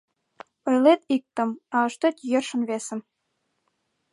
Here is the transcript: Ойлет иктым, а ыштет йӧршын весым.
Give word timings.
Ойлет 0.67 1.01
иктым, 1.15 1.49
а 1.75 1.77
ыштет 1.87 2.15
йӧршын 2.29 2.61
весым. 2.69 2.99